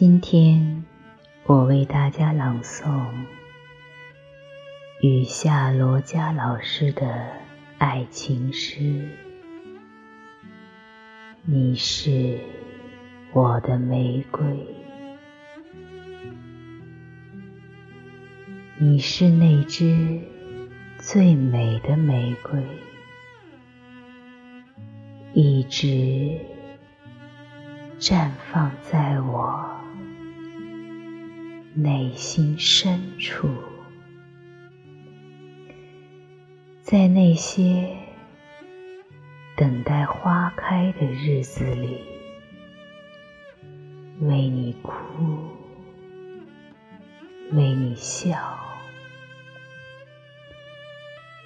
[0.00, 0.84] 今天
[1.44, 3.04] 我为大家朗诵
[5.02, 7.32] 雨下罗佳老师的
[7.78, 9.08] 爱情诗。
[11.42, 12.38] 你是
[13.32, 14.44] 我的玫瑰，
[18.78, 20.20] 你是那只
[20.98, 22.62] 最美的玫瑰，
[25.34, 26.38] 一直
[27.98, 29.68] 绽放在我
[31.80, 33.48] 内心深处，
[36.82, 37.96] 在那些。
[39.56, 42.00] 等待花开的日子里，
[44.20, 44.92] 为你哭，
[47.50, 48.56] 为你笑，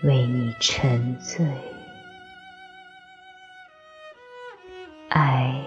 [0.03, 1.47] 为你沉醉。
[5.09, 5.59] 爱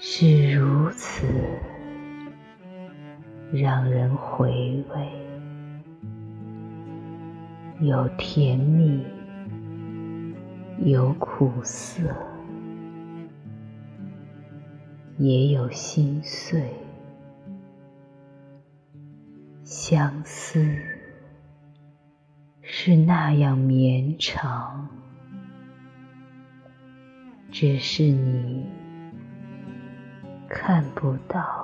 [0.00, 1.26] 是如此
[3.52, 5.08] 让人回味，
[7.86, 9.04] 有甜蜜。
[10.84, 12.02] 有苦涩，
[15.16, 16.72] 也有心碎。
[19.62, 20.66] 相思
[22.62, 24.88] 是那样绵长，
[27.52, 28.66] 只是你
[30.48, 31.61] 看不到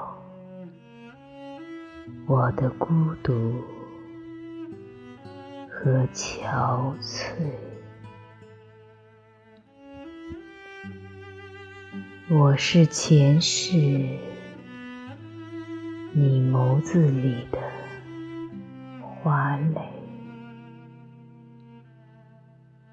[2.29, 3.65] 我的孤独
[5.71, 7.33] 和憔悴。
[12.29, 13.79] 我是前世
[16.13, 17.59] 你眸子里的
[19.01, 19.81] 花蕾，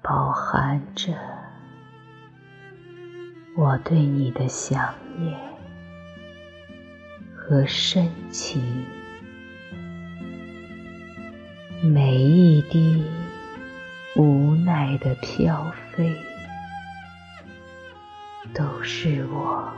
[0.02, 1.12] 饱含着
[3.54, 5.38] 我对你的想念
[7.34, 8.86] 和深情，
[11.82, 13.04] 每一滴
[14.16, 16.14] 无奈的飘飞。
[18.54, 19.70] 都是我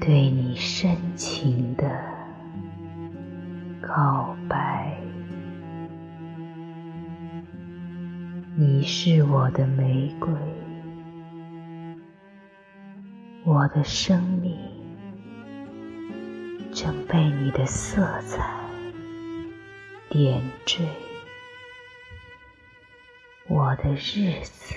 [0.00, 1.84] 对你深情的
[3.82, 4.96] 告白。
[8.56, 10.32] 你是我的玫瑰，
[13.44, 14.56] 我的生命
[16.72, 18.61] 正被你的色彩
[20.12, 20.84] 点缀，
[23.48, 24.74] 我的日子。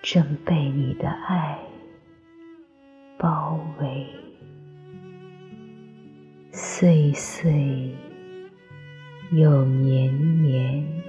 [0.00, 1.58] 正被你的爱
[3.18, 4.06] 包围，
[6.52, 7.94] 岁岁
[9.30, 11.02] 又年年，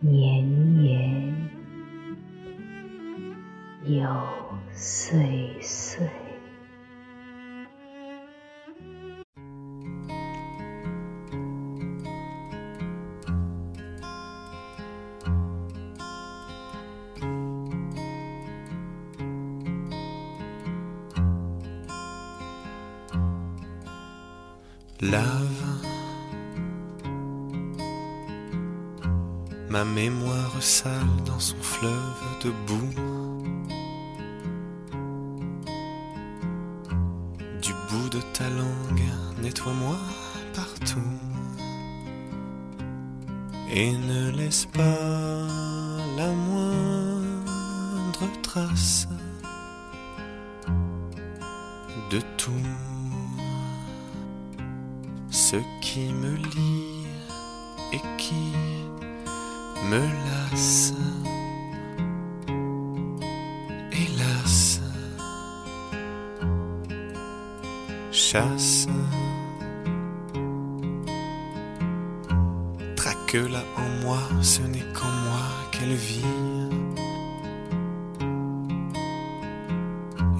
[0.00, 1.50] 年年
[3.84, 4.08] 又
[4.72, 6.08] 岁岁。
[25.00, 25.86] Lave
[29.68, 30.92] ma mémoire sale
[31.26, 32.94] dans son fleuve de boue.
[37.60, 39.10] Du bout de ta langue,
[39.42, 39.96] nettoie-moi
[40.54, 41.00] partout
[43.74, 45.46] et ne laisse pas
[46.16, 47.26] la moindre
[48.42, 49.08] trace
[52.10, 52.52] de tout
[55.50, 57.06] ce qui me lie
[57.92, 58.52] et qui
[59.90, 60.92] me lasse.
[63.92, 64.80] Hélas,
[68.10, 68.88] chasse,
[72.96, 76.24] traque-la en moi, ce n'est qu'en moi qu'elle vit.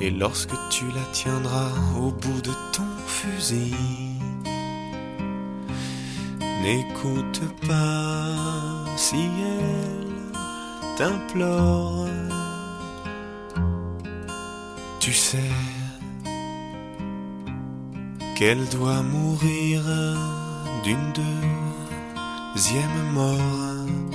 [0.01, 4.06] Et lorsque tu la tiendras au bout de ton fusil,
[6.67, 8.35] N'écoute pas
[8.97, 10.33] si elle
[10.97, 12.09] t'implore.
[14.99, 15.53] Tu sais
[18.35, 19.81] qu'elle doit mourir
[20.83, 24.06] d'une deuxième mort.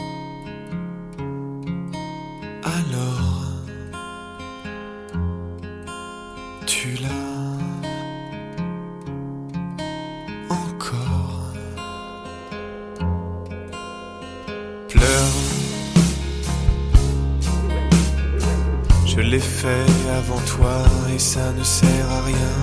[19.61, 19.85] Fait
[20.19, 20.77] avant toi
[21.13, 22.55] et ça ne sert à rien.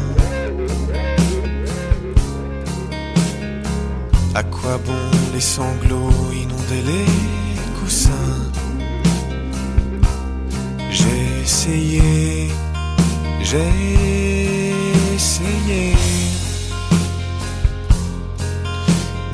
[4.35, 7.11] À quoi bon les sanglots inonder les
[7.79, 8.43] coussins?
[10.91, 12.49] J'ai essayé,
[13.43, 13.73] j'ai
[15.15, 15.95] essayé,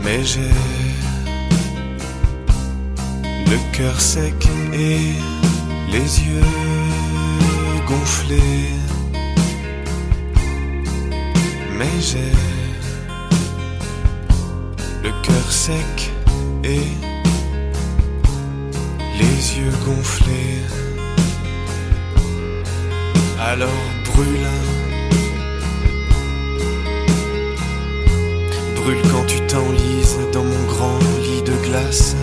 [0.03, 0.74] mais j'ai
[3.55, 5.15] le cœur sec et
[5.93, 6.51] les yeux
[7.87, 8.73] gonflés.
[11.79, 12.33] Mais j'ai
[15.05, 16.13] le cœur sec
[16.65, 16.89] et
[19.21, 20.63] les yeux gonflés.
[23.39, 24.49] Alors brûle,
[28.77, 32.17] brûle quand tu t'enlises dans mon grand lit de glace.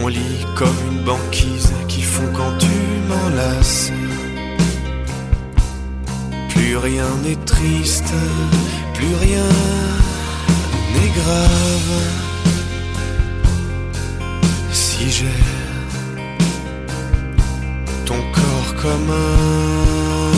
[0.00, 2.68] Mon lit comme une banquise qui fond quand tu
[3.08, 3.90] m'enlaces.
[6.50, 8.12] Plus rien n'est triste,
[8.94, 9.48] plus rien
[10.94, 11.92] n'est grave.
[14.72, 15.40] Si j'ai
[18.04, 20.37] ton corps comme un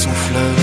[0.00, 0.59] son fleuve.